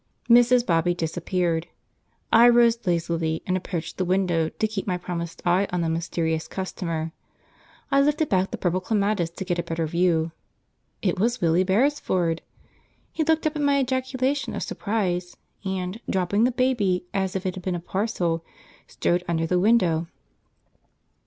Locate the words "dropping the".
16.09-16.51